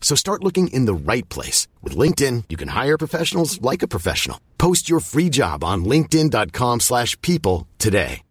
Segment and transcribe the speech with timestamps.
[0.00, 1.68] So start looking in the right place.
[1.82, 4.40] With LinkedIn, you can hire professionals like a professional.
[4.58, 8.22] Post your free job on linkedin.com slash people today.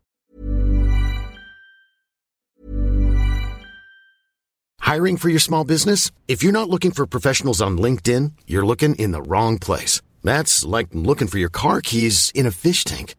[4.89, 6.09] Hiring for your small business?
[6.27, 10.01] If you're not looking for professionals on LinkedIn, you're looking in the wrong place.
[10.23, 13.13] That's like looking for your car keys in a fish tank.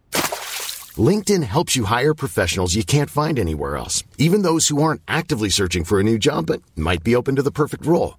[0.99, 5.49] LinkedIn helps you hire professionals you can't find anywhere else, even those who aren't actively
[5.49, 8.19] searching for a new job but might be open to the perfect role.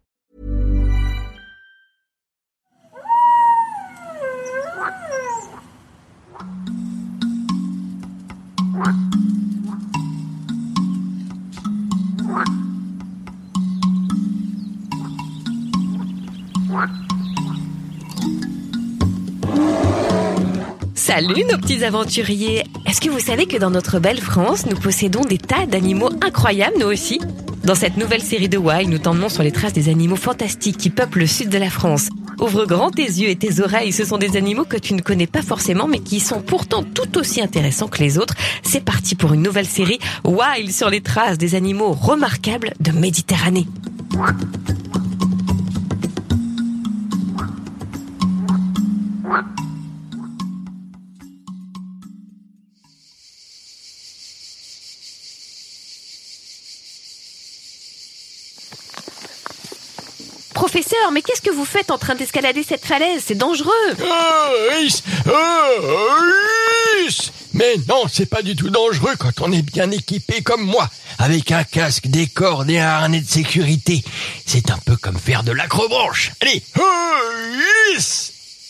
[20.95, 25.21] Salut nos petits aventuriers Est-ce que vous savez que dans notre belle France, nous possédons
[25.21, 27.19] des tas d'animaux incroyables, nous aussi?
[27.63, 30.89] Dans cette nouvelle série de Why, nous tendons sur les traces des animaux fantastiques qui
[30.89, 32.09] peuplent le sud de la France.
[32.39, 35.27] Ouvre grand tes yeux et tes oreilles, ce sont des animaux que tu ne connais
[35.27, 38.35] pas forcément, mais qui sont pourtant tout aussi intéressants que les autres.
[38.63, 43.67] C'est parti pour une nouvelle série Wild sur les traces des animaux remarquables de Méditerranée.
[61.11, 63.23] Mais qu'est-ce que vous faites en train d'escalader cette falaise?
[63.25, 64.05] C'est dangereux Oh,
[64.69, 65.03] Rhys
[67.53, 71.51] Mais non, c'est pas du tout dangereux quand on est bien équipé comme moi, avec
[71.51, 74.03] un casque, des cordes et un harnais de sécurité.
[74.45, 76.31] C'est un peu comme faire de l'acrobranche.
[76.41, 76.81] Allez, oh,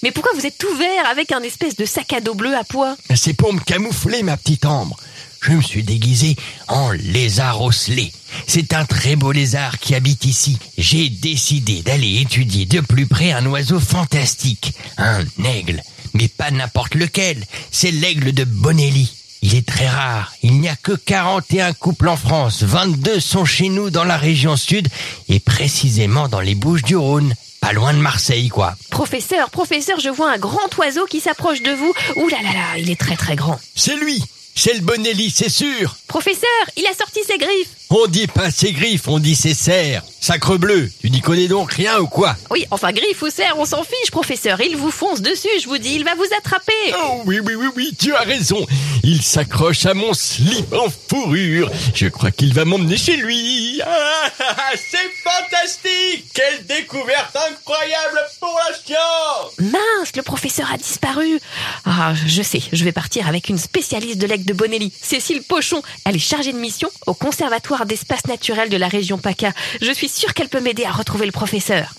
[0.03, 2.63] Mais pourquoi vous êtes tout vert avec un espèce de sac à dos bleu à
[2.63, 2.95] pois?
[3.15, 4.97] C'est pour me camoufler, ma petite ambre.
[5.41, 6.35] Je me suis déguisé
[6.67, 8.11] en lézard osselé.
[8.47, 10.57] C'est un très beau lézard qui habite ici.
[10.77, 15.81] J'ai décidé d'aller étudier de plus près un oiseau fantastique, un aigle.
[16.13, 19.20] Mais pas n'importe lequel, c'est l'aigle de Bonelli.
[19.43, 23.69] Il est très rare, il n'y a que 41 couples en France, 22 sont chez
[23.69, 24.87] nous dans la région sud
[25.29, 27.33] et précisément dans les Bouches du Rhône.
[27.59, 28.75] Pas loin de Marseille, quoi.
[28.91, 31.93] Professeur, professeur, je vois un grand oiseau qui s'approche de vous.
[32.17, 33.59] Ouh là là là, il est très très grand.
[33.75, 37.69] C'est lui C'est le Bonelli, c'est sûr Professeur, il a sorti ses griffes.
[37.89, 40.03] On dit pas ses griffes, on dit ses serres.
[40.19, 43.65] Sacre bleu, tu n'y connais donc rien ou quoi Oui, enfin griffes ou serre, on
[43.65, 44.59] s'en fiche, professeur.
[44.61, 46.73] Il vous fonce dessus, je vous dis, il va vous attraper.
[46.95, 48.65] Oh oui, oui, oui, oui, tu as raison.
[49.03, 51.71] Il s'accroche à mon slip en fourrure.
[51.95, 53.81] Je crois qu'il va m'emmener chez lui.
[53.83, 54.29] Ah,
[54.75, 61.39] c'est fantastique Quelle découverte incroyable pour la science Mince, le professeur a disparu.
[61.85, 65.81] Ah, je sais, je vais partir avec une spécialiste de l'aigle de Bonelli, Cécile Pochon.
[66.05, 69.53] Elle est chargée de mission au Conservatoire d'espace naturel de la région PACA.
[69.81, 71.93] Je suis sûre qu'elle peut m'aider à retrouver le professeur.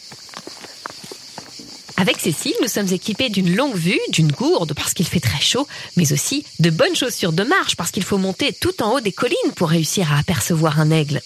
[1.97, 5.69] Avec Cécile, nous sommes équipés d'une longue vue, d'une gourde parce qu'il fait très chaud,
[5.97, 9.13] mais aussi de bonnes chaussures de marche parce qu'il faut monter tout en haut des
[9.13, 11.21] collines pour réussir à apercevoir un aigle.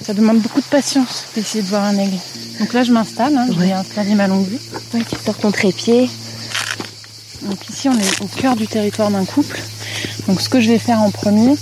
[0.00, 2.16] Ça demande beaucoup de patience d'essayer de voir un aigle.
[2.58, 4.58] Donc là, je m'installe, hein, je vais installer ma longue vue.
[4.94, 6.08] Ouais, tu sors ton trépied.
[7.42, 9.60] Donc ici, on est au cœur du territoire d'un couple.
[10.26, 11.54] Donc ce que je vais faire en premier,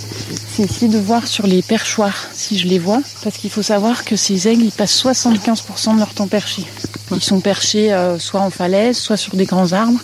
[0.57, 3.01] c'est essayer de voir sur les perchoirs si je les vois.
[3.23, 6.63] Parce qu'il faut savoir que ces aigles, ils passent 75% de leur temps perchés.
[7.11, 9.99] Ils sont perchés euh, soit en falaise, soit sur des grands arbres.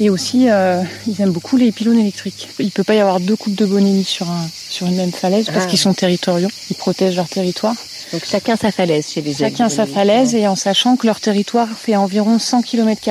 [0.00, 2.48] Et aussi, euh, ils aiment beaucoup les pylônes électriques.
[2.58, 5.46] Il peut pas y avoir deux couples de bonelli sur, un, sur une même falaise
[5.52, 5.68] parce Ah.
[5.68, 6.48] qu'ils sont territoriaux.
[6.70, 7.74] Ils protègent leur territoire.
[8.12, 9.74] Donc chacun sa falaise chez les Chacun aigles.
[9.76, 13.02] sa falaise et en sachant que leur territoire fait environ 100 km.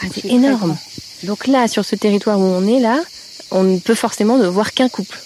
[0.00, 0.76] Ah, c'est énorme.
[1.24, 3.00] Donc là, sur ce territoire où on est là,
[3.50, 5.18] on ne peut forcément ne voir qu'un couple.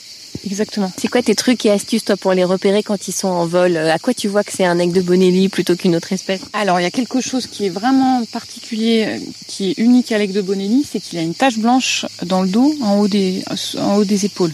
[0.46, 0.90] Exactement.
[0.98, 3.76] C'est quoi tes trucs et astuces toi pour les repérer quand ils sont en vol?
[3.76, 6.40] Euh, À quoi tu vois que c'est un aigle de Bonelli plutôt qu'une autre espèce?
[6.52, 10.18] Alors, il y a quelque chose qui est vraiment particulier, euh, qui est unique à
[10.18, 13.44] l'aigle de Bonelli, c'est qu'il a une tache blanche dans le dos, en haut des,
[13.78, 14.52] en haut des épaules.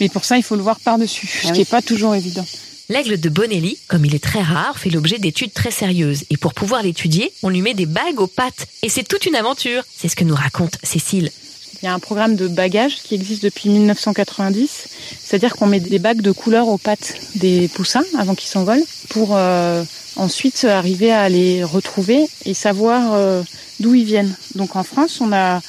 [0.00, 1.58] Mais pour ça, il faut le voir par-dessus, ce Ah qui oui.
[1.60, 2.46] n'est pas toujours évident.
[2.88, 6.24] L'aigle de Bonelli, comme il est très rare, fait l'objet d'études très sérieuses.
[6.30, 8.66] Et pour pouvoir l'étudier, on lui met des bagues aux pattes.
[8.82, 9.84] Et c'est toute une aventure.
[9.96, 11.30] C'est ce que nous raconte Cécile.
[11.82, 14.68] Il y a un programme de bagage qui existe depuis 1990,
[15.24, 19.30] c'est-à-dire qu'on met des bagues de couleur aux pattes des poussins avant qu'ils s'envolent pour
[19.34, 19.82] euh,
[20.16, 23.42] ensuite arriver à les retrouver et savoir euh,
[23.80, 24.34] d'où ils viennent.
[24.56, 25.62] Donc en France, on a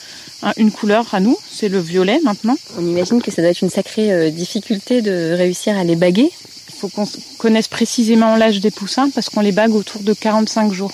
[0.43, 2.57] un- une couleur à nous, c'est le violet maintenant.
[2.77, 6.29] On imagine que ça doit être une sacrée euh, difficulté de réussir à les baguer.
[6.69, 10.73] Il faut qu'on connaisse précisément l'âge des poussins parce qu'on les bague autour de 45
[10.73, 10.91] jours.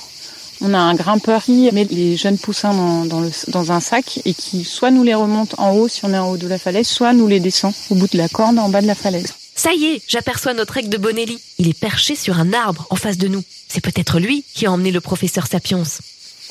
[0.61, 4.19] On a un grimpeur qui met les jeunes poussins dans, dans le- dans un sac
[4.25, 6.57] et qui soit nous les remonte en haut si on est en haut de la
[6.57, 9.33] falaise, soit nous les descend au bout de la corde en bas de la falaise.
[9.55, 11.39] Ça y est, j'aperçois notre aigle de Bonelli.
[11.59, 13.43] Il est perché sur un arbre en face de nous.
[13.67, 15.83] C'est peut-être lui qui a emmené le professeur Sapiens.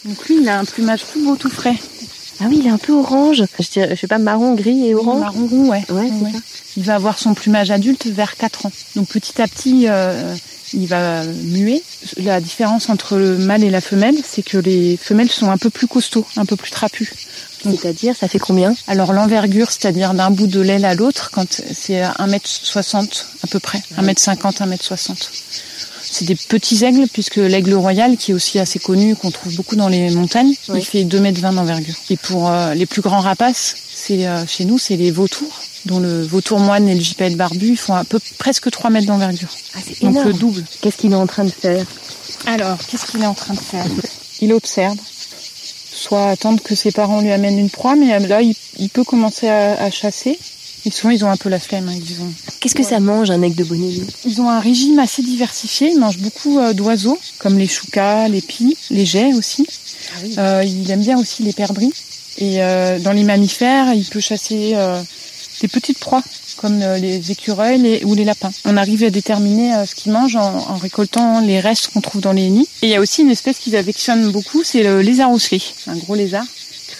[0.05, 1.77] Donc lui, il a un plumage tout beau, tout frais.
[2.41, 3.45] Ah oui, il est un peu orange.
[3.59, 5.21] Je, dirais, je sais pas, marron, gris et orange.
[5.21, 5.83] Marron roux, ouais.
[5.89, 6.39] Ouais, c'est ça.
[6.77, 8.73] Il va avoir son plumage adulte vers 4 ans.
[8.95, 10.35] Donc petit à petit, euh,
[10.73, 11.83] il va muer.
[12.19, 15.71] La différence entre le mâle et la femelle, c'est que les femelles sont un peu
[15.71, 17.11] plus costauds, un peu plus trapus.
[17.65, 18.75] C'est-à-dire, ça fait combien?
[18.87, 23.83] Alors l'envergure, c'est-à-dire d'un bout de l'aile à l'autre, quand c'est 1m60 à peu près,
[23.99, 25.29] 1m50, 1m60.
[26.09, 29.75] C'est des petits aigles, puisque l'aigle royal, qui est aussi assez connu, qu'on trouve beaucoup
[29.75, 30.79] dans les montagnes, Oui.
[30.81, 31.95] il fait 2m20 d'envergure.
[32.11, 35.99] Et pour euh, les plus grands rapaces, c'est euh, chez nous, c'est les vautours, dont
[36.01, 39.49] le vautour moine et le gypaète barbu ils font un peu presque 3 mètres d'envergure.
[39.75, 40.29] Ah, Donc énorme.
[40.29, 40.65] le double.
[40.81, 41.87] Qu'est-ce qu'il est en train de faire?
[42.47, 43.87] Alors, qu'est-ce qu'il est en train de faire?
[44.41, 44.97] Il observe,
[45.93, 49.49] soit attendre que ses parents lui amènent une proie, mais là, il, il peut commencer
[49.49, 50.39] à, à chasser.
[50.85, 51.89] Et souvent, ils ont un peu la flemme.
[51.89, 55.01] hein, ils, ont, Qu'est-ce que ça mange, un aigle de Bonelli ils ont un régime
[55.01, 55.89] assez diversifié.
[55.91, 59.67] Ils mangent beaucoup euh, d'oiseaux, comme les choucas, les pies, les geais aussi.
[60.39, 61.93] Euh, il aime bien aussi les perdrix.
[62.39, 65.03] Et euh, dans les mammifères, il peut chasser euh,
[65.61, 66.23] des petites proies,
[66.57, 68.51] comme euh, les écureuils les- ou les lapins.
[68.65, 72.21] On arrive à déterminer euh, ce qu'ils mangent en, en récoltant les restes qu'on trouve
[72.21, 72.69] dans les nids.
[72.83, 75.63] Et il y a aussi une espèce qu'ils affectionnent beaucoup, c'est le lézard osselé.
[75.87, 76.45] Un gros lézard,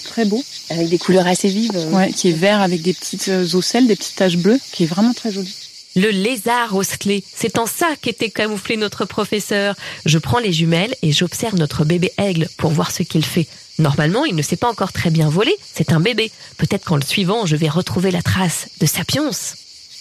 [0.05, 1.77] très beau, Avec des couleurs assez vives.
[1.93, 4.87] ouais, qui est vert avec des petites euh, ocelles, des petites taches bleues, qui est
[4.87, 5.55] vraiment très joli.
[5.97, 9.75] Le lézard osselé, c'est en ça qu'était camouflé notre professeur.
[10.05, 13.47] Je prends les jumelles et j'observe notre bébé aigle pour voir ce qu'il fait.
[13.79, 16.31] Normalement, il ne sait pas encore très bien voler, c'est un bébé.
[16.59, 19.31] Peut-être qu'en le suivant, je vais retrouver la trace de Sapiens.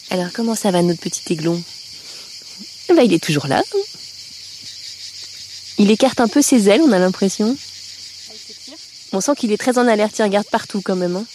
[0.09, 1.61] Alors, comment ça va, notre petit aiglon?
[2.89, 3.63] Eh ben, Il est toujours là.
[5.77, 7.57] Il écarte un peu ses ailes, on a l'impression.
[9.13, 11.15] On sent qu'il est très en alerte, il regarde partout quand même.
[11.15, 11.25] hein.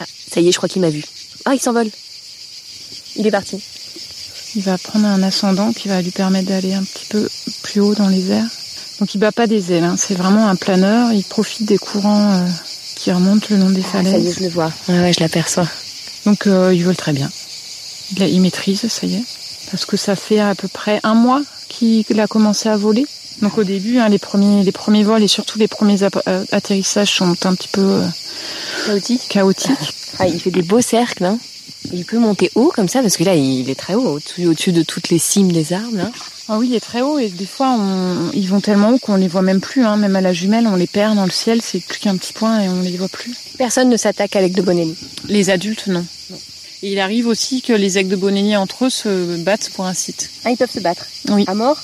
[0.00, 1.04] Ah, ça y est, je crois qu'il m'a vu.
[1.44, 1.90] Ah, il s'envole.
[3.18, 3.60] Il est parti.
[4.54, 7.28] Il va prendre un ascendant qui va lui permettre d'aller un petit peu
[7.62, 8.48] plus haut dans les airs.
[9.00, 9.96] Donc il bat pas des ailes, hein.
[9.98, 11.12] c'est vraiment un planeur.
[11.12, 12.46] Il profite des courants euh,
[12.94, 14.34] qui remontent le long des Ah, ça y est, falaises.
[14.38, 14.72] je le vois.
[14.88, 15.68] Ouais, ouais, je l'aperçois.
[16.24, 17.30] Donc euh, il vole très bien.
[18.16, 19.22] Il, a- il maîtrise, ça y est.
[19.70, 23.04] Parce que ça fait à peu près un mois qu'il a commencé à voler.
[23.42, 27.12] Donc au début, hein, les, premiers, les premiers vols et surtout les premiers euh, atterrissages
[27.14, 28.06] sont un petit peu euh,
[28.86, 29.22] Chaotique.
[29.28, 29.70] chaotiques.
[30.18, 31.26] Ah, il fait des beaux cercles.
[31.26, 31.38] Hein.
[31.92, 34.82] Il peut monter haut comme ça, parce que là, il est très haut, au-dessus de
[34.82, 35.96] toutes les cimes des arbres.
[35.96, 36.10] Là.
[36.48, 39.16] Ah oui, il est très haut et des fois on, ils vont tellement haut qu'on
[39.16, 39.84] les voit même plus.
[39.84, 39.96] Hein.
[39.96, 42.60] Même à la jumelle, on les perd dans le ciel, c'est plus qu'un petit point
[42.60, 43.34] et on les voit plus.
[43.58, 44.94] Personne ne s'attaque avec de Bonelli.
[45.28, 46.04] Les adultes, non.
[46.82, 49.94] Et il arrive aussi que les aigles de Bonelli entre eux se battent pour un
[49.94, 50.30] site.
[50.44, 51.06] Ah, ils peuvent se battre.
[51.30, 51.44] Oui.
[51.48, 51.82] À mort?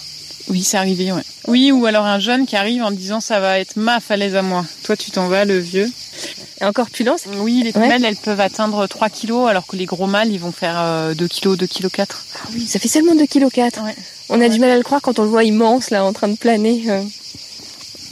[0.49, 1.23] Oui, c'est arrivé, ouais.
[1.49, 4.43] Oui, ou alors un jeune qui arrive en disant ça va être ma falaise à
[4.43, 4.65] moi.
[4.85, 5.91] Toi, tu t'en vas, le vieux.
[6.63, 9.85] Et encore plus lent, Oui, les femelles, elles peuvent atteindre 3 kilos, alors que les
[9.85, 12.25] gros mâles, ils vont faire euh, 2 kilos, 2 kilos 4.
[12.37, 13.83] Ah oui, ça fait seulement 2,4 kg.
[13.85, 13.97] Ouais.
[14.29, 16.29] On a du mal à le croire quand on le voit immense, là, en train
[16.29, 16.85] de planer.
[16.89, 17.03] euh.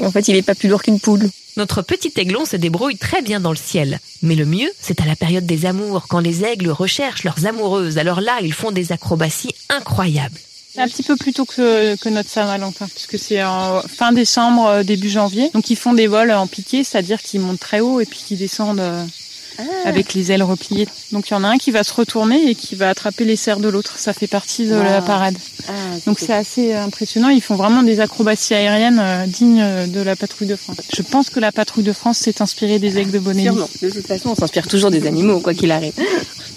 [0.01, 1.31] En fait, il est pas plus lourd qu'une poule.
[1.57, 4.01] Notre petit aiglon se débrouille très bien dans le ciel.
[4.23, 7.99] Mais le mieux, c'est à la période des amours, quand les aigles recherchent leurs amoureuses.
[7.99, 10.39] Alors là, ils font des acrobaties incroyables.
[10.79, 14.83] Un petit peu plus tôt que, que notre Saint-Valentin, puisque c'est en fin décembre, euh,
[14.83, 15.51] début janvier.
[15.53, 18.39] Donc ils font des vols en piqué, c'est-à-dire qu'ils montent très haut et puis qu'ils
[18.39, 19.05] descendent euh,
[19.85, 20.87] avec les ailes repliées.
[21.11, 23.35] Donc il y en a un qui va se retourner et qui va attraper les
[23.35, 23.99] serres de l'autre.
[23.99, 25.37] Ça fait partie de la parade.
[26.07, 27.29] Donc c'est assez impressionnant.
[27.29, 30.77] Ils font vraiment des acrobaties aériennes euh, dignes de la patrouille de France.
[30.95, 33.47] Je pense que la patrouille de France s'est inspirée des aigles de Bonelli.
[33.47, 33.69] Sûrement.
[33.83, 35.95] De toute façon, on s'inspire toujours des animaux, quoi qu'il arrive.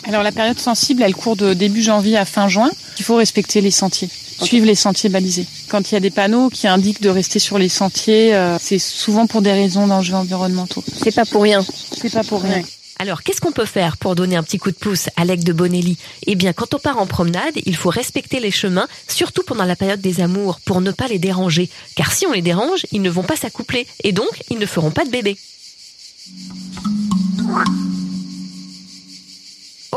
[0.06, 2.70] Alors la période sensible, elle court de début janvier à fin juin.
[3.00, 4.10] Il faut respecter les sentiers,
[4.42, 5.46] suivre les sentiers balisés.
[5.70, 8.80] Quand il y a des panneaux qui indiquent de rester sur les sentiers, euh, c'est
[8.80, 10.84] souvent pour des raisons d'enjeux environnementaux.
[11.02, 11.66] C'est pas pour rien.
[12.00, 12.64] C'est pas pour rien.
[13.00, 15.52] Alors, qu'est-ce qu'on peut faire pour donner un petit coup de pouce à l'aigle de
[15.52, 15.98] Bonelli
[16.28, 19.76] Eh bien, quand on part en promenade, il faut respecter les chemins, surtout pendant la
[19.76, 21.70] période des amours, pour ne pas les déranger.
[21.96, 24.92] Car si on les dérange, ils ne vont pas s'accoupler, et donc, ils ne feront
[24.92, 25.38] pas de bébé.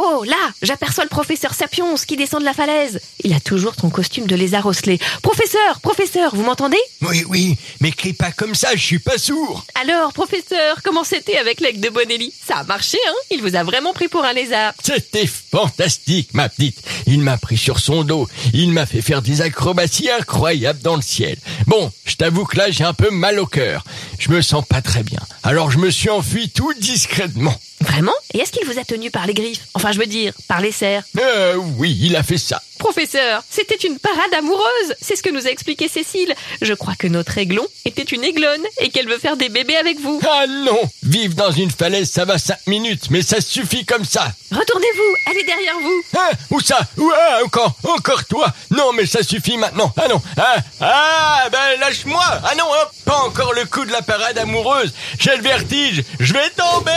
[0.08, 3.00] Oh, là, j'aperçois le professeur Sapiens qui descend de la falaise.
[3.24, 5.00] Il a toujours son costume de lézard osselé.
[5.20, 6.78] Professeur, professeur, vous m'entendez?
[7.02, 9.64] Oui, oui, mais crie pas comme ça, je suis pas sourd.
[9.74, 12.32] Alors, professeur, comment c'était avec l'aigle de Bonelli?
[12.46, 13.14] Ça a marché, hein?
[13.32, 14.74] Il vous a vraiment pris pour un lézard.
[14.80, 16.78] C'était fantastique, ma petite.
[17.06, 18.28] Il m'a pris sur son dos.
[18.54, 21.36] Il m'a fait faire des acrobaties incroyables dans le ciel.
[21.66, 23.82] Bon, je t'avoue que là, j'ai un peu mal au cœur.
[24.20, 25.20] Je me sens pas très bien.
[25.42, 27.58] Alors je me suis enfui tout discrètement.
[27.80, 30.60] Vraiment Et est-ce qu'il vous a tenu par les griffes Enfin, je veux dire, par
[30.60, 32.62] les serres Euh, oui, il a fait ça.
[32.78, 34.94] Professeur, c'était une parade amoureuse.
[35.00, 36.34] C'est ce que nous a expliqué Cécile.
[36.60, 39.98] Je crois que notre aiglon était une aiglonne et qu'elle veut faire des bébés avec
[40.00, 40.20] vous.
[40.28, 44.30] Ah non Vivre dans une falaise, ça va cinq minutes, mais ça suffit comme ça.
[44.50, 46.02] Retournez-vous, allez derrière vous.
[46.18, 49.92] Hein Où ça Où ah, encore Encore toi Non, mais ça suffit maintenant.
[49.96, 54.02] Ah non Ah, ah ben lâche-moi Ah non, hein, pas encore le coup de la
[54.02, 54.92] parade amoureuse.
[55.18, 56.02] J'ai le vertige.
[56.20, 56.92] Je vais tomber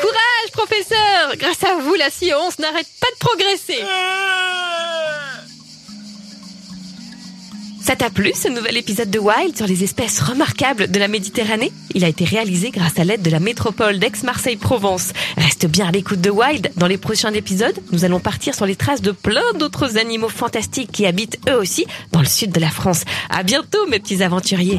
[0.00, 3.82] Courage, professeur Grâce à la science n'arrête pas de progresser.
[7.84, 11.70] Ça t'a plu ce nouvel épisode de Wild sur les espèces remarquables de la Méditerranée?
[11.94, 15.12] Il a été réalisé grâce à l'aide de la métropole d'Aix-Marseille-Provence.
[15.36, 16.72] Reste bien à l'écoute de Wild.
[16.76, 20.92] Dans les prochains épisodes, nous allons partir sur les traces de plein d'autres animaux fantastiques
[20.92, 23.02] qui habitent eux aussi dans le sud de la France.
[23.28, 24.78] À bientôt mes petits aventuriers.